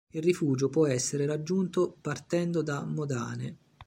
Il 0.13 0.23
rifugio 0.23 0.67
può 0.67 0.87
essere 0.87 1.27
raggiunto 1.27 1.95
partendo 2.01 2.63
da 2.63 2.83
Modane. 2.85 3.57